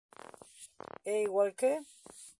É 1.05 1.15
igual 1.25 1.51
que? 1.59 1.71